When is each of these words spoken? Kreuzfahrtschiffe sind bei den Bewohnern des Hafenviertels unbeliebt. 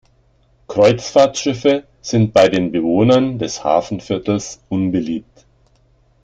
Kreuzfahrtschiffe 0.67 1.83
sind 2.01 2.33
bei 2.33 2.49
den 2.49 2.71
Bewohnern 2.71 3.37
des 3.37 3.63
Hafenviertels 3.63 4.59
unbeliebt. 4.67 5.45